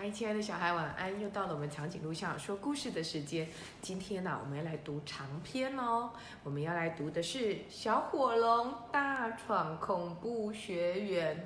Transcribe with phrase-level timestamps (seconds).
[0.00, 1.20] 嗨，亲爱的小孩，晚安！
[1.20, 3.48] 又到了我们长颈鹿校说故事的时间。
[3.82, 6.12] 今天呢，我们要来读长篇哦。
[6.44, 11.36] 我们要来读的是《小火龙大闯恐怖学园》。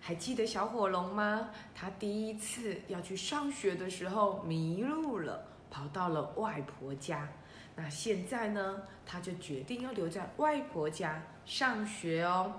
[0.00, 1.50] 还记得小火龙吗？
[1.72, 7.28] 他第一次要去上学的时候迷路了，跑到了外婆家。
[7.76, 12.54] 那现在呢，他就决定要留在外婆家上学哦。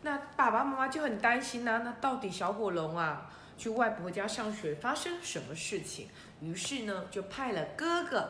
[0.00, 1.82] 那爸爸妈妈就很担心呐。
[1.84, 3.30] 那到底小火龙啊？
[3.60, 6.08] 去外婆家上学发生什么事情？
[6.40, 8.26] 于是呢，就派了哥哥，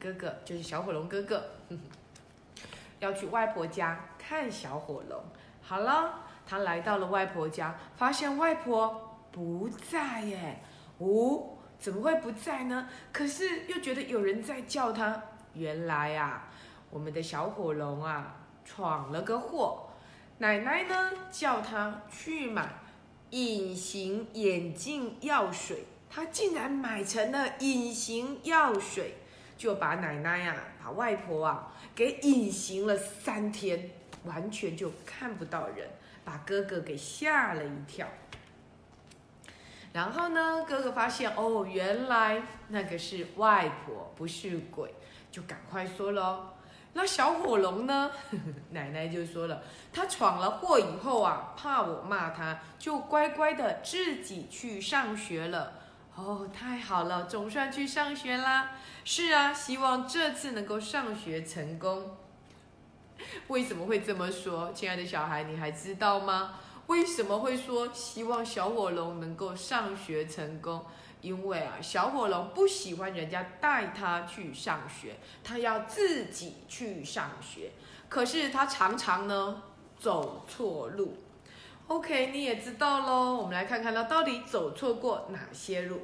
[0.00, 1.44] 哥哥就是小火龙哥哥，
[3.00, 5.22] 要去外婆家看小火龙。
[5.60, 10.58] 好了，他来到了外婆家，发现外婆不在耶。
[10.96, 12.88] 哦，怎么会不在呢？
[13.12, 15.22] 可是又觉得有人在叫他。
[15.52, 16.48] 原来啊，
[16.88, 19.90] 我们的小火龙啊，闯了个祸。
[20.38, 22.66] 奶奶呢，叫他去买。
[23.34, 29.16] 隐形眼镜药水，他竟然买成了隐形药水，
[29.58, 33.90] 就把奶奶呀、把外婆啊给隐形了三天，
[34.22, 35.90] 完全就看不到人，
[36.24, 38.06] 把哥哥给吓了一跳。
[39.92, 44.94] 然后呢，哥哥发现哦，原来那个是外婆，不是鬼，
[45.32, 46.50] 就赶快说喽。
[46.94, 48.10] 那小火龙呢？
[48.70, 55.74] 奶奶就说了，他闯了祸以后啊，怕我骂他，就乖乖的自己去上学了。
[56.16, 58.70] 哦，太好了，总算去上学啦！
[59.04, 62.16] 是啊，希望这次能够上学成功。
[63.48, 66.54] 为什么会这么说，亲爱的小孩，你还知道吗？
[66.86, 70.84] 为什么会说希望小火龙能够上学成功？
[71.24, 77.72] 因为啊，小火龙不喜欢人家带他去上学，他要自己去上学。
[78.10, 79.62] 可是他常常呢
[79.98, 81.16] 走错路。
[81.86, 83.36] OK，你也知道喽。
[83.36, 86.02] 我们来看看他到底走错过哪些路。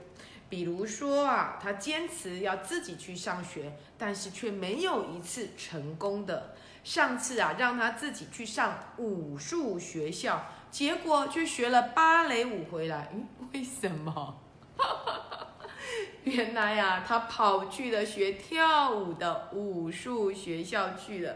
[0.49, 6.55] 比如说啊，他坚持要自己去上学，但是却没有一次成功的。
[6.83, 13.11] 上次啊，让他自己去上武术学校，结果却学了芭蕾舞回来。
[13.13, 14.41] 嗯，为什么？
[16.25, 21.35] 原来呀，他跑去了学跳舞的武术学校去了。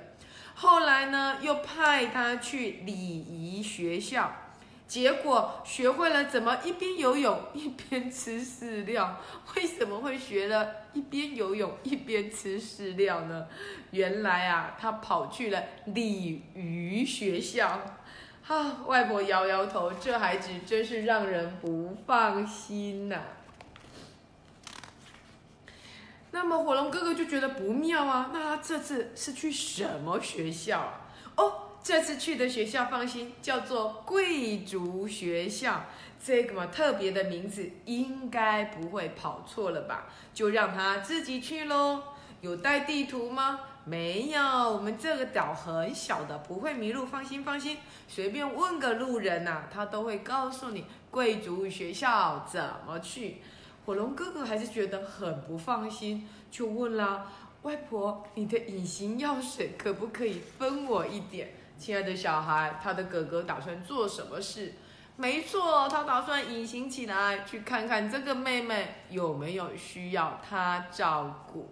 [0.54, 4.30] 后来呢，又派他去礼仪学校，
[4.86, 9.20] 结果学会了怎么一边游泳一边吃饲料。
[9.56, 13.48] 为什么会学了一边游泳一边吃饲料呢？
[13.90, 17.80] 原来啊，他跑去了鲤鱼学校。
[18.46, 23.20] 啊，外婆摇摇头，这孩子真是让人不放心呐。
[26.30, 31.00] 那么火龙哥哥就觉得不妙啊，那他这次是去什么学校啊？
[31.36, 35.86] 哦，这次去的学校，放心，叫做贵族学校。
[36.22, 40.06] 这个嘛特别的名字，应该不会跑错了吧？
[40.32, 42.02] 就让他自己去喽。
[42.40, 43.60] 有带地图吗？
[43.86, 47.76] 没有，我们这个岛很小的，不会迷路，放心放心，
[48.08, 53.42] 随便问个路人呐，他都会告诉你贵族学校怎么去。
[53.84, 57.30] 火龙哥哥还是觉得很不放心，就问啦
[57.60, 64.72] ：“外婆，你的隐形药水可不可以分我一点？”亲爱的小孩，他的哥哥打算做什么事？
[65.16, 71.68] 没错，他打算隐形起来，去看看这个妹妹有没有需要他照顾。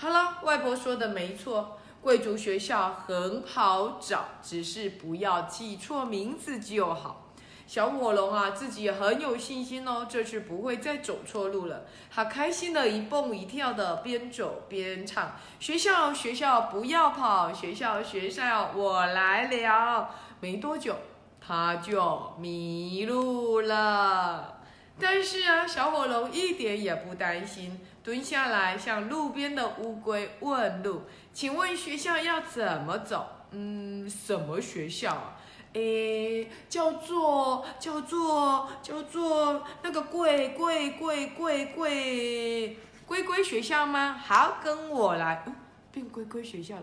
[0.00, 7.32] 好了，外婆说的没错，贵族学校很好找，只是不要记错名字就好。
[7.66, 11.82] 小火龙啊，自己也很有信心哦，这次不会再走错路了。
[12.12, 20.10] 他开心的一蹦一跳的，边走边唱：学校学校不要跑，学校学校我来了。
[20.38, 20.94] 没多久，
[21.40, 24.60] 他就迷路了。
[25.00, 35.36] 但是啊，小火龙一点也不担心，蹲下来向路边的乌龟问路：“请问学校要怎么走？”“嗯，什么学校啊
[35.74, 45.44] ？”“诶，叫做叫做叫做那个贵贵贵贵贵龟龟学校吗？”“好，跟我来。
[45.92, 46.76] ”“变龟龟学校。”“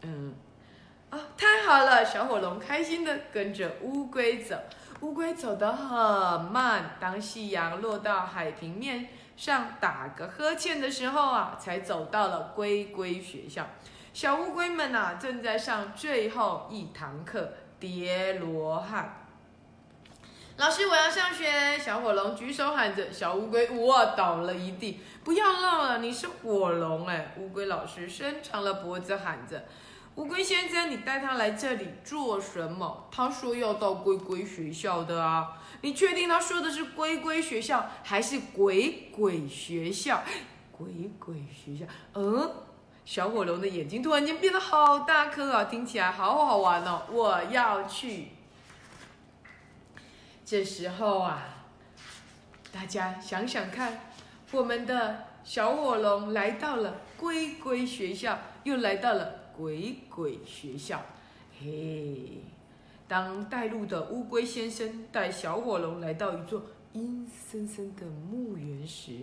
[0.00, 0.34] 嗯，
[1.10, 4.56] 啊，太好了！”小火龙开心的跟着乌龟走。
[5.00, 13.66] 乌龟走得很慢，当夕阳落到海平面上打个呵欠的时候啊，才走到了龟龟学校。
[14.12, 19.26] 小乌龟们呐，正在上最后一堂课——叠罗汉。
[20.56, 21.78] 老师，我要上学！
[21.78, 25.02] 小火龙举手喊着，小乌龟哇倒了一地。
[25.22, 27.34] 不要闹了，你是火龙哎！
[27.36, 29.64] 乌龟老师伸长了脖子喊着。
[30.16, 33.06] 乌龟先生，你带他来这里做什么？
[33.12, 35.58] 他说要到龟龟学校的啊。
[35.82, 40.22] 你确定他说的是龟龟学校还是鬼鬼学校？
[40.72, 41.84] 鬼鬼学校，
[42.14, 42.50] 嗯，
[43.04, 48.28] 小火龙的眼睛突然间变得好大颗啊，听起来好好玩哦，我要去。
[50.46, 51.42] 这时候啊，
[52.72, 54.00] 大家想想看，
[54.52, 59.35] 我们的小火龙来到了龟龟学校，又来到了。
[59.56, 61.00] 鬼鬼学校，
[61.58, 62.42] 嘿！
[63.08, 66.62] 当带路的乌龟先生带小火龙来到一座
[66.92, 69.14] 阴森森的墓园时，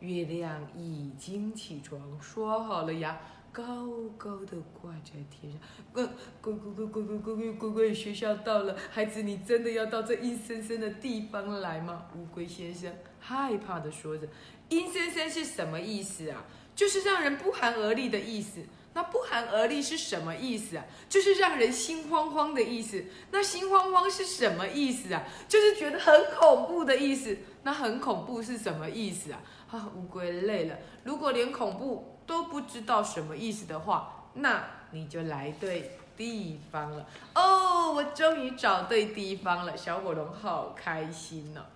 [0.00, 3.18] 月亮已经起床，刷好了牙，
[3.52, 3.88] 高
[4.18, 5.60] 高的挂在天上。
[5.92, 6.04] 龟
[6.42, 12.06] 龟龟龟龟龟龟龟龟龟学校到了，孩子，你真的要到这阴森森的地方来吗？
[12.16, 14.26] 乌龟先生害怕的说着。
[14.68, 16.44] 阴森森是什么意思啊？
[16.74, 18.60] 就是让人不寒而栗的意思。
[18.94, 20.84] 那不寒而栗是什么意思啊？
[21.08, 23.04] 就是让人心慌慌的意思。
[23.30, 25.22] 那心慌慌是什么意思啊？
[25.48, 27.36] 就是觉得很恐怖的意思。
[27.64, 29.40] 那很恐怖是什么意思啊？
[29.70, 30.76] 啊，乌龟累了。
[31.02, 37.06] 如果连恐怖都不知道什么意思的话，那你就来对地方了。
[37.34, 39.76] 哦，我终于找对地方了。
[39.76, 41.66] 小火龙好开心呢，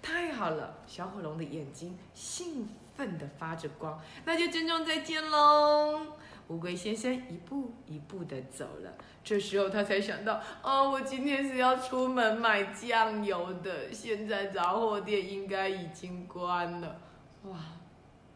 [0.00, 0.76] 太好了！
[0.86, 4.00] 小火龙的眼睛兴奋地发着光。
[4.24, 6.06] 那就珍重再见喽。
[6.48, 8.90] 乌龟先生一步一步的走了，
[9.22, 17.00] 这时候他才想到，哦，我今天是要出门买酱油的，现在杂货店应该已经关了。
[17.42, 17.58] 哇，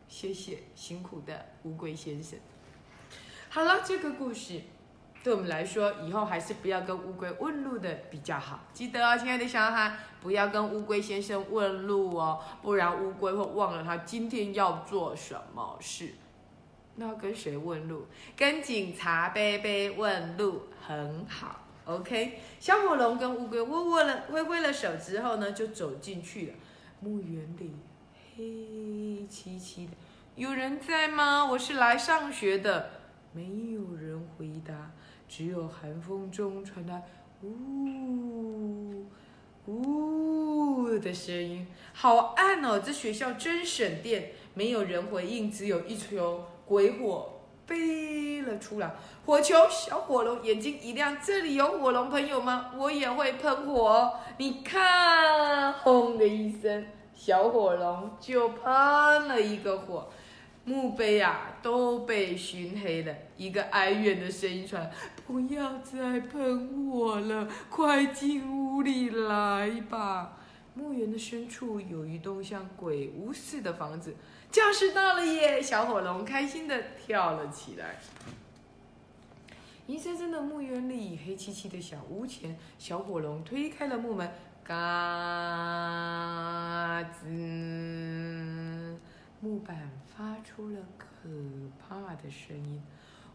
[0.09, 2.38] 谢谢辛苦的乌龟先生。
[3.49, 4.61] 好了，这个故事
[5.25, 8.61] 对我们来说，以后还是不要跟乌龟问路的比较好。
[8.75, 16.12] 记得哦，亲爱的小孩，不要跟乌龟先生问路哦，不然乌龟会忘了他今天要做什么事。
[17.02, 18.06] 要跟谁问路？
[18.37, 22.38] 跟警察贝贝问路很好，OK。
[22.60, 26.54] 小火龙跟乌龟握握了挥挥了手之后呢，就走进去了。
[27.00, 27.72] 墓园里
[28.37, 29.93] 黑漆漆的，
[30.37, 31.44] 有人在吗？
[31.44, 32.90] 我是来上学的。
[33.32, 34.93] 没有人回答，
[35.28, 37.02] 只有寒风中传来
[37.43, 39.04] 呜
[39.66, 41.66] 呜的声音。
[41.93, 44.32] 好暗哦，这学校真省电。
[44.54, 46.44] 没有人回应，只有一球。
[46.67, 48.94] 鬼火飞了出来，
[49.25, 52.73] 火球小火龙眼睛一亮，这里有火龙朋友吗？
[52.76, 58.64] 我也会喷火，你看，轰的一声，小火龙就喷
[59.29, 60.11] 了一个火，
[60.64, 63.14] 墓碑啊都被熏黑了。
[63.37, 64.91] 一个哀怨的声音传：
[65.26, 70.38] 不要再喷火了，快进屋里来吧。
[70.75, 74.17] 墓园的深处有一栋像鬼屋似的房子。
[74.52, 75.62] 教室到了耶！
[75.62, 77.96] 小火龙开心的跳了起来。
[79.87, 84.31] 阴森森的墓园里，黑漆漆的小屋前，小火龙推开了木门，
[84.62, 84.75] 嘎
[87.25, 88.99] 吱，
[89.40, 91.06] 木板发出了可
[91.81, 92.82] 怕的声音。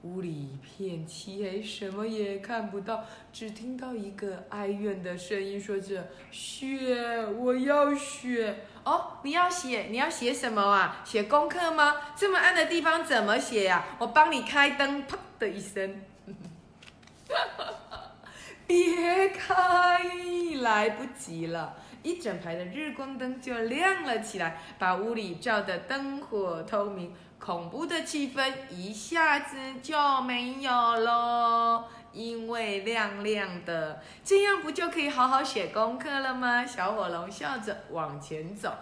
[0.03, 3.03] 屋里一片漆黑，什么也看不到，
[3.33, 8.57] 只听到一个哀怨的声音说着：“雪，我要雪。”
[8.87, 11.01] 哦，你要写，你要写什么啊？
[11.03, 11.93] 写功课吗？
[12.15, 13.83] 这么暗的地方怎么写呀？
[13.99, 16.01] 我帮你开灯，啪的一声，
[18.65, 19.99] 别开，
[20.61, 27.13] 来不及了，一整排的日光灯就亮了起来，把屋里照得灯火通明。
[27.39, 36.65] 恐怖的气氛一下子就没有了，因为亮亮的，这样不就可以好好写功课了吗？
[36.65, 38.73] 小火龙笑着往前走，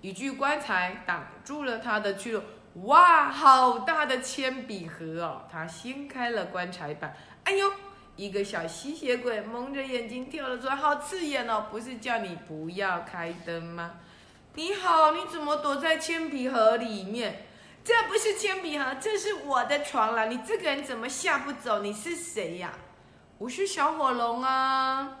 [0.00, 2.42] 一具棺材挡住了他的去路。
[2.84, 5.42] 哇，好大的铅笔盒哦！
[5.50, 7.72] 他掀开了棺材板，哎呦，
[8.14, 11.66] 一个小吸血鬼蒙着眼睛跳了出来，好刺眼哦！
[11.70, 13.92] 不是叫你不要开灯吗？
[14.54, 17.46] 你好，你怎么躲在铅笔盒里面？
[17.84, 20.26] 这不是铅笔盒，这是我的床了。
[20.28, 21.80] 你这个人怎么下不走？
[21.80, 22.72] 你是谁呀？
[23.44, 25.18] 我是小火龙啊，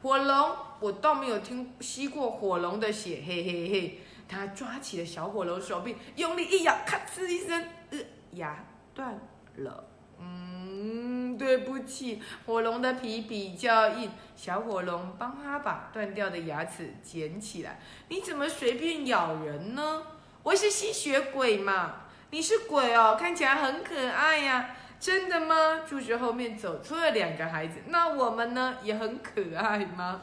[0.00, 3.98] 火龙，我倒没有听吸过火龙的血，嘿嘿嘿。
[4.28, 7.98] 他抓起了小火龙手臂，用力一咬，咔哧一声，呃，
[8.34, 9.18] 牙断
[9.56, 9.84] 了。
[10.20, 17.80] 嗯，对不起，火龙的皮比较硬，小火龙帮他把断掉的牙齿捡起来。
[18.06, 20.04] 你怎么随便咬人呢？
[20.44, 22.02] 我是吸血鬼嘛？
[22.30, 24.76] 你是鬼哦，看起来很可爱呀。
[25.00, 25.80] 真的吗？
[25.88, 28.76] 柱子后面走出了两个孩子，那我们呢？
[28.82, 30.22] 也很可爱吗？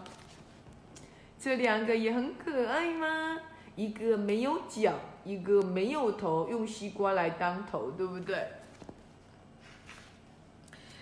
[1.40, 3.40] 这两个也很可爱吗？
[3.76, 8.48] 一个没有脚，一个没有头，用西瓜来当头，对不对？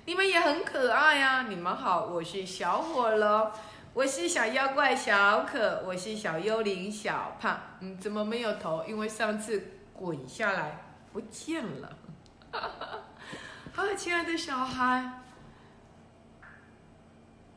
[0.05, 1.45] 你们也很可爱呀！
[1.47, 3.51] 你们好，我是小火龙，
[3.93, 7.57] 我是小妖怪小可，我是小幽灵小胖。
[7.79, 8.83] 嗯，怎么没有头？
[8.87, 9.63] 因为上次
[9.93, 10.79] 滚下来
[11.13, 11.97] 不见了。
[13.75, 15.19] 啊，亲爱的小孩。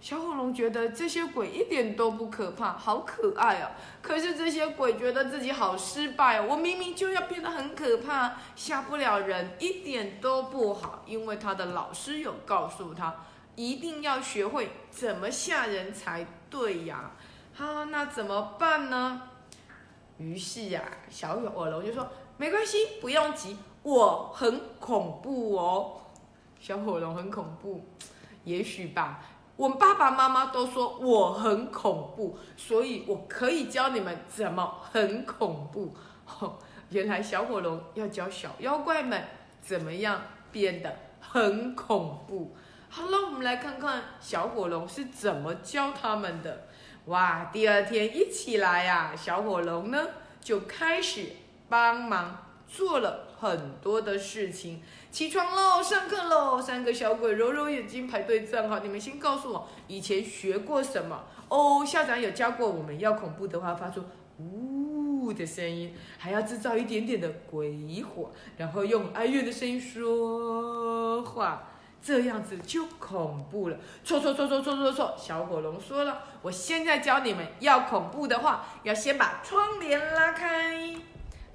[0.00, 3.70] 小火龙觉得这些鬼一点都不可怕，好可爱哦。
[4.00, 6.46] 可是这些鬼觉得自己好失败哦。
[6.50, 11.02] 我明明就要变得很可怕，吓不了人，一点都不好。
[11.06, 13.14] 因为他的老师有告诉他，
[13.56, 17.10] 一定要学会怎么吓人才对呀。
[17.52, 19.22] 好，那怎么办呢？
[20.18, 22.08] 于是呀，小火龙就说
[22.38, 26.02] ：“没关系，不用急，我很恐怖哦。”
[26.60, 27.84] 小火龙很恐怖，
[28.44, 29.20] 也许吧。
[29.56, 35.94] 我爸爸妈妈都说我很恐怖，所以我可以教你们怎么很恐怖。
[36.90, 39.24] 原来小火龙要教小妖怪们
[39.60, 40.20] 怎么样
[40.52, 42.54] 变得很恐怖。
[42.88, 46.66] 好了，我们来看看小火龙是怎么教他们的。
[47.06, 50.06] 哇，第二天一起来呀，小火龙呢
[50.40, 51.30] 就开始
[51.68, 54.82] 帮忙做了很多的事情。
[55.10, 56.60] 起床喽，上课喽！
[56.60, 58.80] 三个小鬼揉揉眼睛，排队站好。
[58.80, 61.24] 你们先告诉我，以前学过什么？
[61.48, 64.04] 哦，校长有教过我们要恐怖的话，发出
[64.38, 71.70] 呜的声音，还要制造一点点的鬼火，然后用哀怨的声音说话，
[72.02, 73.78] 这样子就恐怖了。
[74.04, 75.14] 错错错错错错错！
[75.16, 80.94] 小火龙说了，我现在教你们要恐怖的话，要先把窗帘拉开，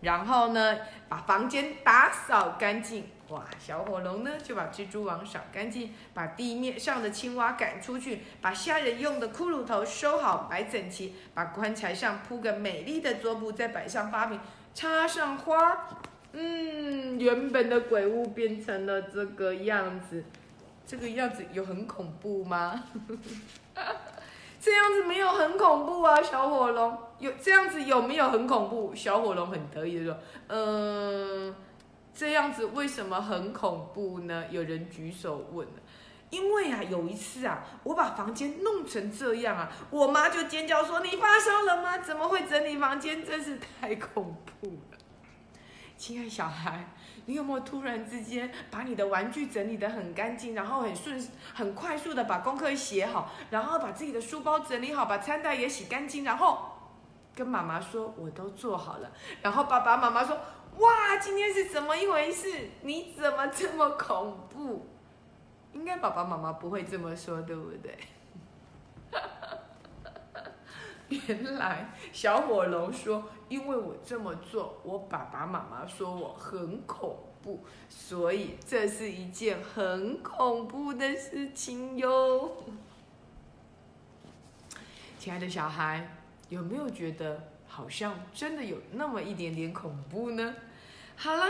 [0.01, 0.77] 然后呢，
[1.07, 3.05] 把房间打扫干净。
[3.29, 14.37] 哇，小火龙呢就把蜘蛛网扫干净，把地面上的青蛙赶出去，把虾仁用的骷髅头收好摆整齐，把棺材上铺个美丽的桌布，再摆上花瓶，
[14.73, 15.87] 插上花。
[16.33, 20.25] 嗯，原本的鬼屋变成了这个样子，
[20.85, 22.83] 这个样子有很恐怖吗？
[24.61, 28.93] 这样子没有很恐怖啊，小火龙有这样子有没有很恐怖？
[28.95, 31.55] 小火龙很得意的说，嗯。
[32.13, 34.43] 这样子为什么很恐怖呢？
[34.51, 35.73] 有人举手问了，
[36.29, 41.99] 因为啊，有一次啊，我把房间弄成这样啊，我妈就尖叫说：“你发烧了吗？
[41.99, 43.25] 怎么会整理房间？
[43.25, 44.97] 真是太恐怖了。”
[46.01, 46.83] 亲爱小孩，
[47.27, 56.71] 你有没有突然之间把你的玩具整理得很干净，然后很顺、很快速的把功课写好，然后把自己的书包整理好，把餐袋也洗干净，然后
[57.35, 59.11] 跟妈妈说：“我都做好了。”
[59.43, 60.35] 然后爸爸妈妈说。
[60.77, 62.47] 哇，今天是怎么一回事？
[62.81, 64.87] 你怎么这么恐怖？
[65.73, 67.97] 应该爸爸妈妈不会这么说，对不对？
[71.27, 82.63] 原来小火龙说，因为我这么做，我爸爸妈妈说我很恐怖，所以这是一件很恐怖的事情哟。
[85.19, 86.17] 亲爱的小孩，
[86.47, 87.51] 有没有觉得？
[87.67, 90.55] 好像真的有那么一点点恐怖呢。
[91.15, 91.45] 好了，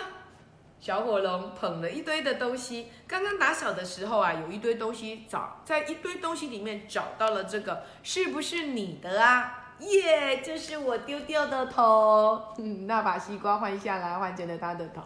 [0.79, 2.89] 小火龙捧了一堆的东西。
[3.08, 9.60] 刚刚打扫的时候啊，有一堆东西找在一堆东西里面找到了这个，是不是你的啊？
[9.81, 12.41] 耶，这是我丢掉的头。
[12.57, 15.01] 嗯，那把西瓜换下来，换成了他的头。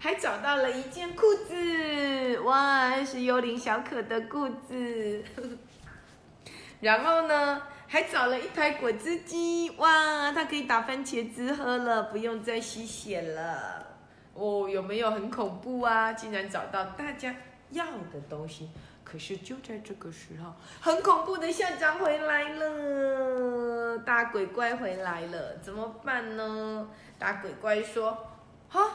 [0.00, 5.24] 还找到了一件裤子，哇，是幽灵小可的裤子。
[6.80, 7.62] 然后呢？
[7.86, 13.86] 还找了一台果汁机，哇，它可以打番茄汁喝了，不用再吸血了。
[14.32, 16.12] 哦，有没有很恐怖啊？
[16.12, 17.32] 竟然找到大家
[17.70, 18.68] 要的东西。
[19.14, 26.88] 可是就在这个时候，很恐怖的校长回来了，大鬼怪回来了，怎么办呢？
[27.16, 28.26] 大鬼怪说
[28.68, 28.90] ：“哈，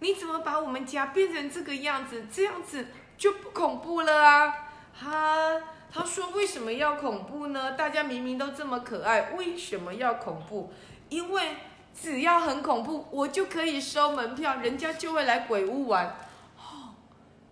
[0.00, 2.26] 你怎么把我们家变成这个样子？
[2.30, 4.54] 这样子就不恐怖了啊？”
[4.92, 5.62] 哈。
[5.90, 7.72] 他说：“为什么要恐怖呢？
[7.72, 10.70] 大家明明都这么可爱，为什么要恐怖？
[11.08, 11.56] 因为
[11.98, 16.06] 只要很恐怖，我就可以收门票，人家就会来鬼屋玩。
[16.58, 16.92] 哦，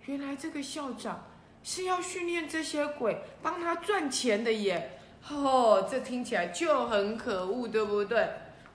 [0.04, 1.24] 原来这个校长
[1.68, 4.98] 是要训练这些鬼，帮他赚钱的耶！
[5.28, 8.26] 哦，这听起来就很可恶，对不对？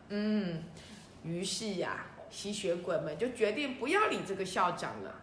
[0.10, 0.64] 嗯，
[1.24, 5.16] 于是呀，吸血鬼们就决定不要理这个校长了。”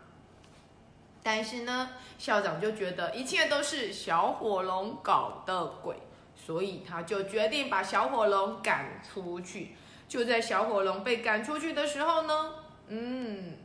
[1.23, 5.95] 但是呢，校长就觉得一切都是小火龙搞的鬼，
[6.35, 9.77] 所以他就决定把小火龙赶出去。
[10.09, 12.55] 就在小火龙被赶出去的时候呢，
[12.89, 13.59] 嗯，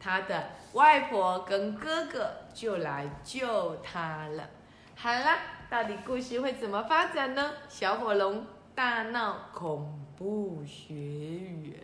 [0.00, 4.48] 他的外婆跟哥哥就来救他了。
[4.94, 5.38] 好了，
[5.70, 7.52] 到底故事会怎么发展呢？
[7.68, 11.76] 小火龙大闹恐怖学园，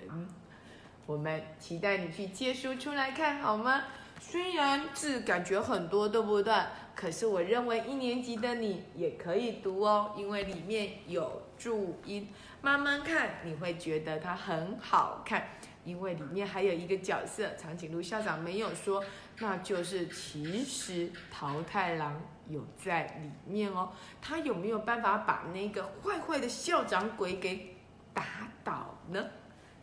[1.06, 3.83] 我们期待你去借书出来看好吗？
[4.21, 6.54] 虽然字感觉很多，对不对？
[6.94, 15.47] 可是我认为一年级的你也可以读哦，因为里面有注音，慢慢看你会觉得它很好看。
[15.85, 19.05] 因为里面还有一个角色，长颈鹿校长没有说，
[19.38, 23.93] 那就是其实桃太郎有在里面哦。
[24.23, 27.76] 他有没有办法把那个坏坏的校长鬼给
[28.12, 28.25] 打
[28.64, 29.23] 倒呢？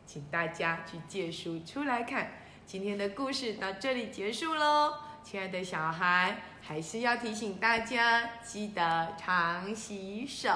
[0.06, 2.32] 请大家去借书出来看。
[2.66, 4.94] 今天的故事到这里结束喽，
[5.24, 10.50] 亲爱的小孩，还是要提醒大家，记得常洗手，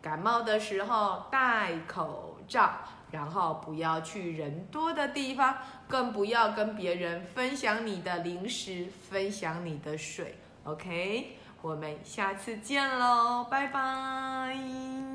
[0.00, 2.78] 感冒的时候戴口罩。
[3.14, 5.56] 然后不要去人多的地方，
[5.86, 10.34] 更不要跟别人分享你的零食，分享你的水。
[10.64, 15.13] OK，我们下次见喽，拜拜。